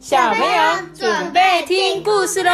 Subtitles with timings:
[0.00, 2.50] 小朋友准备听故事喽！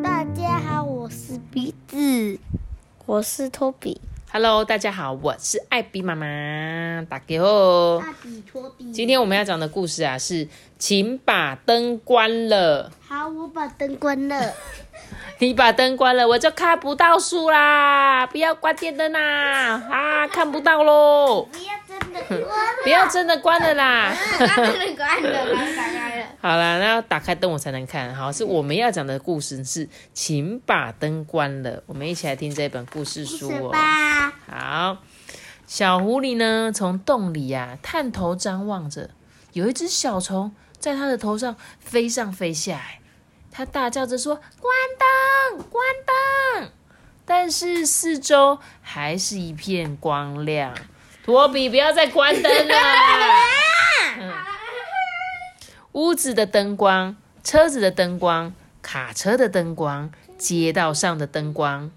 [0.00, 2.38] 大家好，我是鼻子，
[3.04, 4.00] 我是托比。
[4.30, 7.98] Hello，大家好，我是艾比妈妈，大家好。
[7.98, 8.92] 大比托比。
[8.92, 10.46] 今天我们要讲的故事啊，是
[10.78, 12.92] 请把灯关了。
[13.00, 14.52] 好，我把灯关了。
[15.40, 18.24] 你把灯关了，我就看不到书啦！
[18.28, 19.82] 不要关电灯啦！
[19.90, 21.48] 啊，看不到喽！
[21.50, 21.81] 不要。
[22.82, 24.14] 不要真的关了啦！
[24.38, 26.26] 真的关了，把它打开了。
[26.40, 28.14] 好啦，那要打开灯我才能看。
[28.14, 31.82] 好，是我们要讲的故事是，请把灯关了。
[31.86, 33.70] 我们一起来听这本故事书哦。
[33.70, 34.32] 吧？
[34.48, 34.98] 好，
[35.66, 39.10] 小狐狸呢，从洞里呀、探头张望着，
[39.52, 43.00] 有一只小虫在它的头上飞上飞下，哎，
[43.50, 45.84] 它大叫着说：“关灯，关
[46.58, 46.70] 灯！”
[47.24, 50.74] 但是四周还是一片光亮。
[51.24, 52.74] 托比，不要再关灯了。
[54.18, 54.32] 嗯
[55.92, 61.90] 屋子的灯光，车子的灯光，卡车的灯光，街道上的灯光，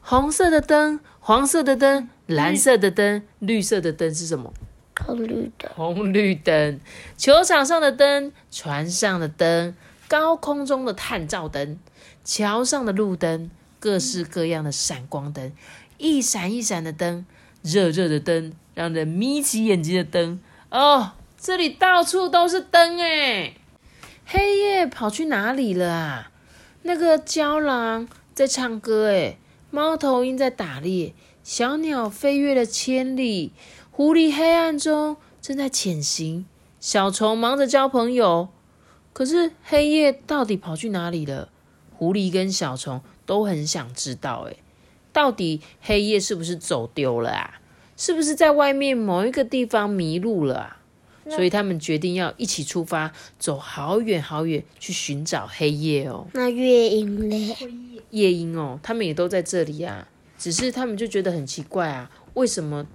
[0.00, 4.52] 红色的灯，黄色的灯，蓝色的灯，绿色的灯是什么？
[4.98, 5.70] 红绿灯。
[5.74, 6.80] 红绿灯。
[7.18, 9.76] 球场上的灯，船上的灯，
[10.08, 11.78] 高空中的探照灯，
[12.24, 15.52] 桥上的路灯，各式各样的闪光灯，
[15.98, 17.26] 一闪一闪的灯，
[17.60, 20.40] 热热的灯，让人眯起眼睛的灯。
[20.70, 23.54] 哦，这里到处都是灯哎！
[24.26, 26.30] 黑夜跑去哪里了啊？
[26.82, 29.38] 那个郊狼在唱歌哎，
[29.70, 33.52] 猫头鹰在打猎，小鸟飞越了千里，
[33.90, 36.46] 狐狸黑暗中正在潜行，
[36.80, 38.48] 小虫忙着交朋友。
[39.12, 41.48] 可是黑夜到底跑去哪里了？
[41.96, 44.58] 狐狸跟小虫都很想知道，诶，
[45.12, 47.60] 到底黑夜是不是走丢了啊？
[47.96, 50.76] 是不是在外面某一个地方迷路了啊？
[51.30, 56.26] 所以他们决定要一起出发，走好远好远去寻找黑夜哦。
[56.34, 57.56] 那月影嘞？
[58.10, 60.06] 夜莺哦，他们也都在这里啊，
[60.38, 62.86] 只是他们就觉得很奇怪啊，为什么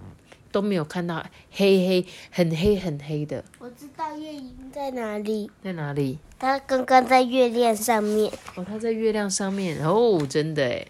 [0.51, 3.43] 都没有看到黑黑很黑很黑的？
[3.57, 6.19] 我知道月影在哪里，在哪里？
[6.37, 8.31] 它刚刚在月亮上面。
[8.55, 10.87] 哦，它在月亮上面哦，真的诶。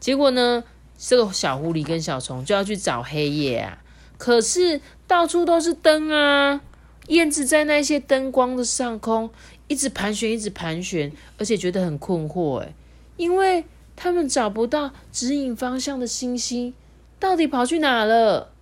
[0.00, 0.64] 结果呢，
[0.96, 3.78] 这个小狐狸跟小虫就要去找黑夜啊，
[4.16, 6.60] 可是到处都是灯啊，
[7.08, 9.30] 燕子在那些灯光的上空
[9.68, 12.74] 一直盘旋，一直盘旋，而且觉得很困惑诶，
[13.16, 13.64] 因为
[13.96, 16.72] 他们找不到指引方向的星星，
[17.18, 18.52] 到底跑去哪了？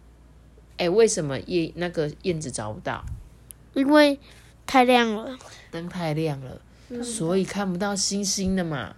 [0.79, 3.05] 哎，为什么燕那个燕子找不到？
[3.75, 4.19] 因为
[4.67, 5.39] 太亮了。
[5.71, 8.97] 灯太亮了，所以看不到星星的嘛。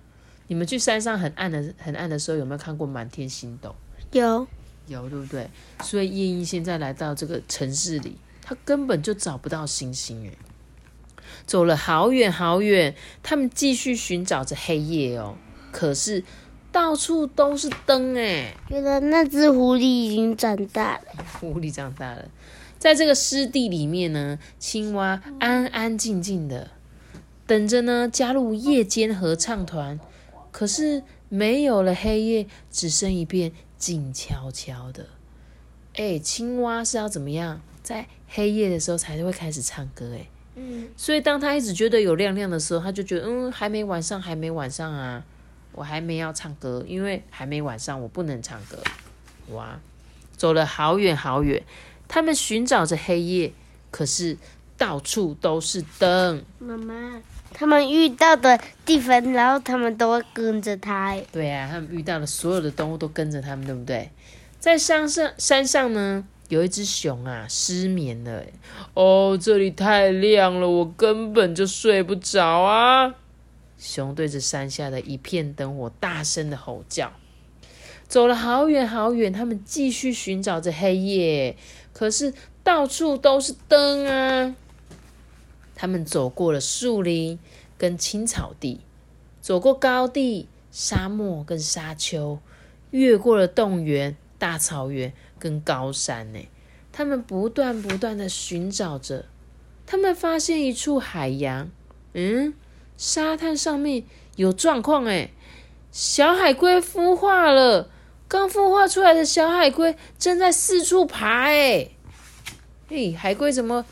[0.55, 3.75] 你们去山上很暗的很暗的时候，有没有看过满天星斗？
[4.13, 4.47] 有。
[4.87, 5.51] 有，对不对？
[5.83, 10.39] 所以夜莺现在来到这个城市里，他根本就找不到星星诶。
[11.45, 15.37] 走了好远好远，他们继续寻找着黑夜哦。
[15.73, 16.23] 可是
[16.71, 18.55] 到处都是灯哎。
[18.69, 21.25] 原来那只狐狸已经长大了。
[21.41, 22.29] 狐狸长大了，
[22.79, 26.71] 在这个湿地里面呢，青蛙安安静静的
[27.45, 29.99] 等着呢，加入夜间合唱团。
[30.55, 35.05] 可是没有了黑夜，只剩一片静悄悄的。
[35.97, 40.13] 哎，青蛙是要怎么样，在黑夜的时候才会开始唱歌？
[40.15, 45.25] 哎，嗯，所以当他一直觉得有亮亮的时候，他就觉得嗯，还没晚上，还没晚上啊，
[45.73, 48.79] 我还没要唱歌，因为还没晚上，我不能唱歌。
[49.49, 49.81] 哇，
[50.37, 51.65] 走了好远好远，
[52.07, 53.53] 他们寻找着黑夜，
[53.91, 54.39] 可是
[54.85, 56.45] 到处都是灯。
[56.59, 57.23] 妈妈，
[57.55, 61.07] 他们遇到的地方，然后他们都会跟着他。
[61.07, 64.11] 哎对啊，他们遇到的所有的动物都跟着他们，对不对？
[64.61, 68.45] 在山上山上呢，有一只熊啊，失眠了。
[68.93, 73.15] 哦，这里太亮了，我根本就睡不着啊！
[73.79, 77.11] 熊对着山下的一片灯火大声的吼叫。
[78.07, 81.57] 走了好远好远，他们继续寻找着黑夜，
[81.95, 84.55] 可是到处都是灯啊！
[85.85, 87.39] 他们走过了树林
[87.77, 88.81] 跟青草地，
[89.43, 92.39] 走过高地、沙漠跟沙丘，
[92.91, 96.41] 越过了动原、大草原跟高山呢。
[96.91, 99.27] 他们不断不断的寻找着，
[99.85, 101.71] 他们发现一处海洋，
[102.15, 102.55] 嗯，
[102.97, 104.05] 沙滩上面
[104.37, 105.33] 有状况哎，
[105.93, 107.91] 小海龟孵化了，
[108.27, 111.91] 刚孵化出来的小海龟正在四处爬哎，
[112.89, 113.85] 嘿，海龟怎么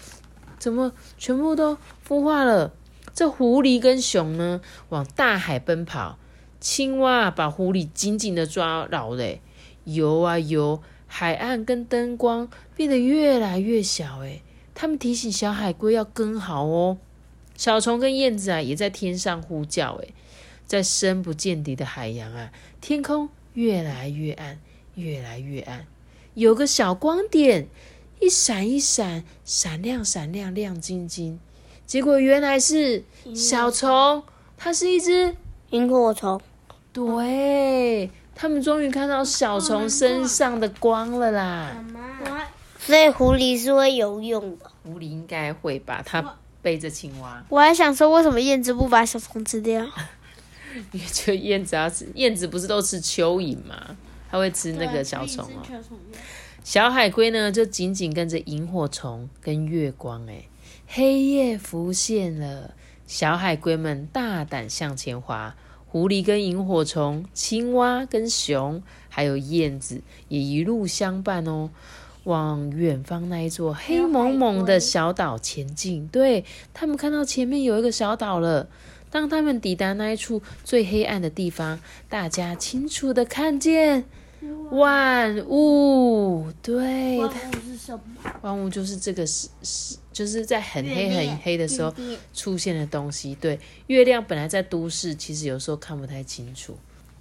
[0.62, 1.76] 怎么全部都
[2.06, 2.72] 孵化了？
[3.12, 4.60] 这狐狸跟熊呢，
[4.90, 6.16] 往大海奔跑。
[6.60, 9.40] 青蛙把狐狸紧紧的抓牢嘞，
[9.82, 14.40] 游啊游，海岸跟灯光变得越来越小，诶，
[14.72, 16.98] 他们提醒小海龟要跟好哦。
[17.56, 19.94] 小虫跟燕子啊，也在天上呼叫。
[19.94, 20.14] 诶，
[20.64, 24.60] 在深不见底的海洋啊，天空越来越暗，
[24.94, 25.86] 越来越暗，
[26.34, 27.66] 有个小光点，
[28.22, 31.40] 一闪一闪，闪亮闪亮，亮晶晶。
[31.84, 33.02] 结果原来是
[33.34, 34.22] 小虫，
[34.56, 35.34] 它是一只
[35.70, 36.40] 萤火虫。
[36.92, 41.84] 对，他们终于看到小虫身上的光了啦。
[42.78, 44.70] 所以狐狸是会游泳的。
[44.84, 46.00] 狐狸应该会吧？
[46.06, 47.44] 它背着青蛙。
[47.48, 49.84] 我还想说，为什么燕子不把小虫吃掉？
[50.92, 53.96] 因为就燕子要吃，燕子不是都吃蚯蚓吗？
[54.30, 55.62] 它会吃那个小虫哦。
[56.64, 60.26] 小海龟呢，就紧紧跟着萤火虫跟月光。
[60.28, 60.44] 哎，
[60.86, 62.74] 黑夜浮现了，
[63.06, 65.56] 小海龟们大胆向前滑。
[65.88, 71.68] 狐狸跟萤火虫、青蛙跟熊，还有燕子也一路相伴哦，
[72.24, 76.08] 往远方那一座黑蒙蒙的小岛前进。
[76.08, 78.68] 对他们看到前面有一个小岛了。
[79.10, 84.04] 当他们抵达那一处最黑暗的地方，大家清楚的看见
[84.70, 86.52] 万物。
[86.62, 88.02] 对，万物是什么？
[88.42, 91.94] 万物就是这个是是，就是在很黑很黑的时候
[92.34, 93.34] 出现的东西。
[93.34, 96.76] 对，月亮本来在都市，其实有时候看不太清楚。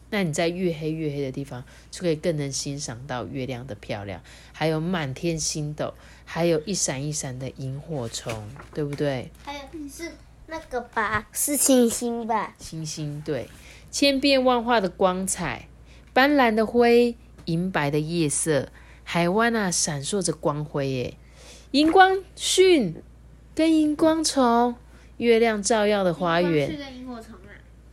[0.10, 4.22] 那你在越黑越黑的地方，就可以更能欣赏到月亮的漂亮，
[4.52, 5.94] 还有满天星斗，
[6.26, 9.32] 还有一闪一闪的萤火虫，对不对？
[9.44, 9.60] 还有
[9.90, 10.12] 是。
[10.48, 12.54] 那个吧，是星星吧？
[12.60, 13.48] 星星对，
[13.90, 15.70] 千变万化的光彩，
[16.14, 17.16] 斑斓的灰，
[17.46, 18.70] 银白的夜色，
[19.04, 21.14] 海湾啊，闪烁着光辉耶！
[21.72, 22.96] 荧光蕈
[23.56, 24.76] 跟荧光虫，
[25.18, 26.70] 月亮照耀的花园。
[26.70, 27.24] 啊？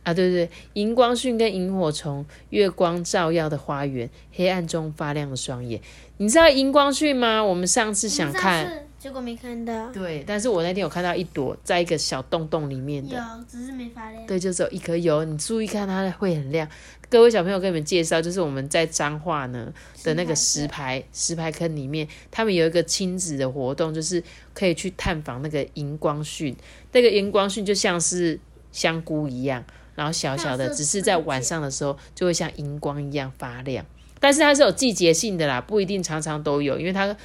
[0.03, 5.81] 啊，对对对，荧光蕈跟萤火虫，月光照耀的花园，黑暗中发亮的双眼。
[6.17, 7.43] 你知道荧光蕈吗？
[7.43, 8.88] 我们上次想看。
[8.99, 9.89] 结果没看到。
[9.91, 13.15] 对，但是我那天有看到一朵，在一个小洞洞里面的。
[13.15, 14.27] 有，只是没发亮。
[14.27, 16.67] 对，就只有一颗有，你注意看，它会很亮。
[17.09, 19.73] 各位小朋友，跟你们介绍，就是我们在彰化呢
[20.03, 24.21] 的那个石牌石牌坑里面，他们有一个亲子的活动，就是
[24.53, 26.53] 可以去探访那个荧光蕈。
[26.91, 28.39] 那个荧光蕈就像是
[28.71, 29.63] 香菇一样，
[29.95, 33.85] 然后小小的，只是在晚上的时候就会像荧光一样发亮。
[34.19, 37.15] 但是它是有季节性的啦，不一定常常都有，因为它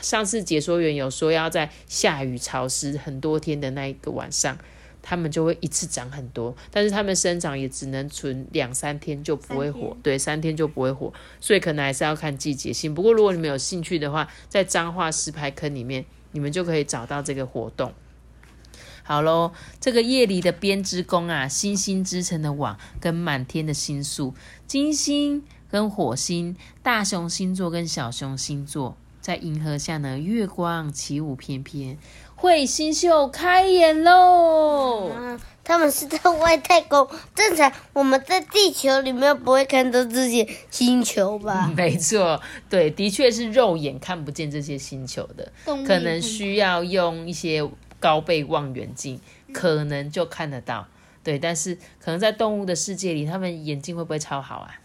[0.00, 4.58] 上次解说员有说要在下雨潮湿很多天的那一个晚上，
[5.00, 12.92] 它们就会一次长很多，但是它们生长也只能存两三天就不会活，对，三天就不会活，所以可能还是要看季节性。
[12.92, 17.92] 不过如果你们有兴趣的话，在彰化石牌坑里面，你们就可以找到这个活动。
[19.04, 24.34] 好喽，这个夜里的编织工啊，星星织成的网跟满天的星宿，
[24.66, 25.44] 金星。
[25.70, 31.96] 跟火星、大熊星座跟小熊星座在银河下呢，月光起舞翩翩，
[32.36, 35.10] 彗星秀开演喽！
[35.62, 41.70] 他们是在外太空，正常我们在地球里面不会看到这些星球吧？
[41.76, 45.52] 没错，对，的确是肉眼看不见这些星球的，
[45.86, 47.68] 可能需要用一些
[48.00, 49.20] 高倍望远镜，
[49.52, 50.88] 可能就看得到。
[51.22, 54.80] 对，但是可能在动物的世界里，他们眼睛会不会超好啊？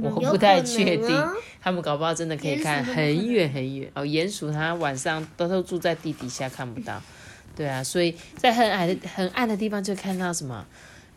[0.00, 1.24] 我不太确定，
[1.60, 4.04] 他们搞不好真的可以看很远很远哦。
[4.04, 7.02] 鼹鼠它晚上都都住在地底下，看不到。
[7.54, 10.66] 对啊，所以在很矮的、很暗的地方就看到什么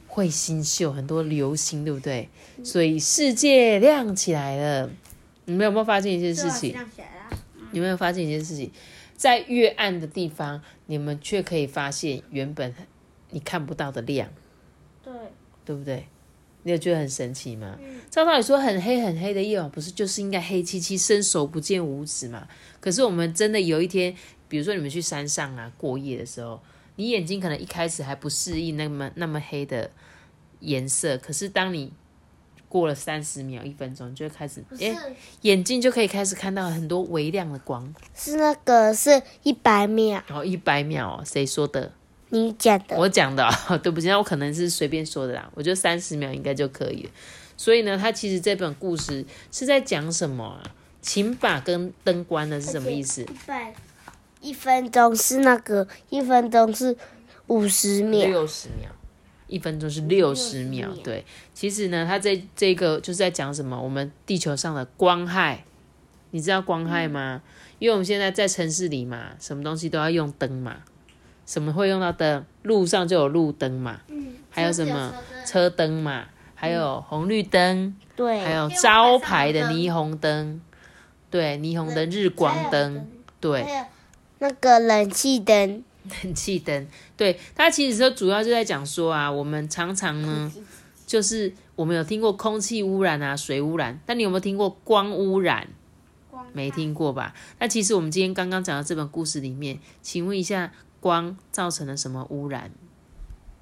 [0.09, 2.29] 彗星秀，很多流星，对不对？
[2.63, 4.89] 所以世界亮起来了。
[5.45, 6.71] 你们有没有发现一件事情？
[6.73, 7.37] 亮起来了。
[7.71, 8.71] 有没有发现一件事情？
[9.15, 12.73] 在越暗的地方，你们却可以发现原本
[13.29, 14.29] 你看不到的亮。
[15.03, 15.13] 对。
[15.63, 16.05] 对不对？
[16.65, 17.77] 你有觉得很神奇吗？
[18.09, 22.47] 照道理说，很黑很黑的夜晚，不是就是应该黑漆漆、伸手不见五指嘛？
[22.79, 24.15] 可是我们真的有一天，
[24.47, 26.59] 比如说你们去山上啊过夜的时候，
[26.95, 29.91] 你眼睛可能一开始还不适应那么那么黑的
[30.61, 31.93] 颜色，可是当你
[32.67, 37.93] 过了三十秒、一分钟，你就会开始，哎，眼睛就可以开始看到很多微亮的光。
[38.15, 41.93] 是那个是一百秒，然后一百秒，谁说的？
[42.35, 43.47] 你讲的，我讲的，
[43.81, 45.49] 对不起，那我可能是随便说的啦。
[45.55, 47.09] 我觉得三十秒应该就可以了。
[47.57, 50.63] 所以呢，它其实这本故事是在讲什么啊？
[51.01, 53.21] 请把跟灯关了是什么意思？
[53.21, 53.73] 一百
[54.41, 56.97] 一分钟是那个一分钟是
[57.47, 58.89] 五十秒，六十秒，
[59.47, 60.89] 一分钟是六十秒。
[61.03, 61.23] 对，
[61.53, 63.79] 其实呢，它这这个就是在讲什么？
[63.79, 65.63] 我们地球上的光害，
[66.31, 67.41] 你知道光害吗？
[67.77, 70.77] 因为我们现在在城市里嘛，什么东西都要用灯嘛。
[71.45, 72.45] 什么会用到灯？
[72.63, 74.01] 路上就有路灯嘛，
[74.49, 75.13] 还有什么？
[75.45, 76.01] 车灯。
[76.01, 76.25] 嘛，
[76.55, 80.61] 还有红绿灯，对，还有招牌的霓虹灯，
[81.29, 83.07] 对，霓虹灯、日光灯，
[83.39, 83.63] 对，
[84.39, 85.83] 那个冷气灯，
[86.23, 90.51] 冷气灯，对它其实说主要就在讲说啊，我们常常呢，
[91.05, 95.67] 就是我们有听过空气污染啊、水污染，但你有没有听过光污染？
[96.53, 97.33] 没听过吧？
[97.59, 100.71] 那其实我们今天刚刚讲的这本故事里面，请问一下，
[101.05, 102.71] 光造成了什么污染？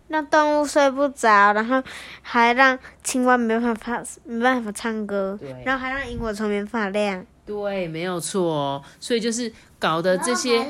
[0.08, 1.84] 让动物睡不着，然后
[2.22, 8.82] 还让青蛙没办法没办法唱歌，对然后还让萤火虫没办法亮，对，没有错哦。
[8.98, 10.66] 所以就是搞得这些，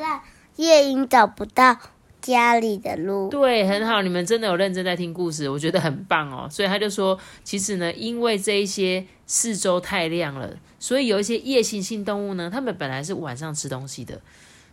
[0.56, 1.78] 夜莺找不到
[2.20, 3.30] 家里的路。
[3.30, 6.48] 对，很好，你们真的有认真在听故事，我觉得很棒哦。
[6.50, 10.50] 所以他就说，其实呢，因为这一些四周太亮了，
[10.80, 14.20] 所以有一些夜行性动物呢，它们本来是晚上吃东西的，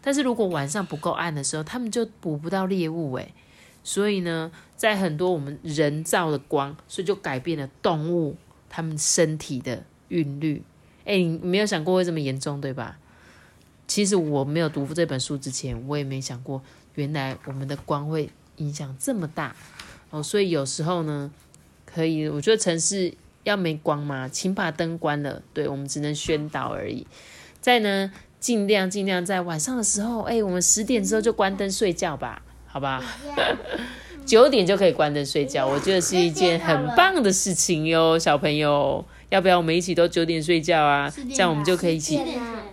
[0.02, 3.32] 但是如果晚上不够暗的时候，他们就捕不到猎物，诶。
[3.82, 8.36] 所以呢，在很多我们人造的光，所以就改变了动物
[8.68, 10.62] 它们身体的韵律。
[11.06, 12.98] 哎，你没有想过会这么严重，对吧？
[13.86, 16.62] 其实我没有读这本书之前，我也没想过，
[16.94, 19.56] 原来我们的光会影响这么大
[20.10, 20.22] 哦。
[20.22, 21.32] 所以有时候呢，
[21.86, 23.14] 可以，我觉得城市
[23.44, 25.42] 要没光嘛，请把灯关了。
[25.54, 27.06] 对我们只能宣导而已。
[27.60, 32.42] 再呢，尽量尽量在晚上的时候，哎，我们十点之后就关灯睡觉吧。
[32.66, 33.02] 好吧，
[34.24, 41.12] 九点就可以关灯睡觉，我觉得是一件很棒的事情哟，小朋友，要不要我们一起都九点睡觉啊？
[41.34, 42.20] 这样我们就可以一起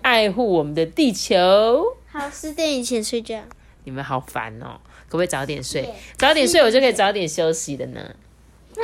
[0.02, 1.84] 爱护我们的地球。
[2.08, 3.42] 好，十点以前睡觉。
[3.84, 5.90] 你们好烦哦，可不可以早点睡？
[6.18, 8.02] 早点睡，我就可以早点休息的呢。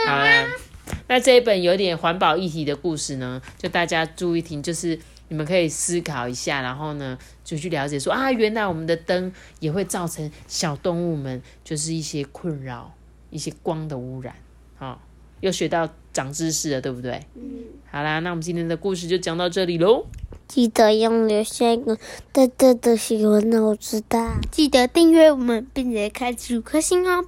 [0.07, 0.47] 好啦，
[1.07, 4.97] 那这一本有点环保议题的故事呢，就大家注意听，就是
[5.33, 7.17] 你们可以思考一下，然后呢。
[7.43, 12.93] 就去了解说啊，原来我们的灯也会造成小动物们就是一些困扰，
[13.29, 14.33] 一些光的污染。
[14.77, 15.01] 好，
[15.41, 17.21] 又学到长知识了，对不对？
[17.35, 17.65] 嗯。
[17.91, 20.05] 好啦，那我们今天的故事就讲到这里喽。
[20.47, 21.97] 记得用留下一个
[22.31, 24.35] 大大的喜欢，那我知道。
[24.49, 27.25] 记得订阅我们，并且开启五颗星哦。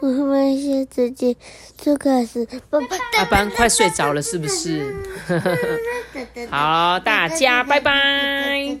[0.00, 1.36] 我们先自己
[1.76, 2.46] 就开始。
[2.70, 4.94] 阿班，阿班，快睡着了是不是？
[6.50, 8.78] 好，大家拜拜。